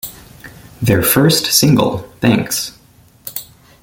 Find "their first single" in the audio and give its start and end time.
0.81-1.99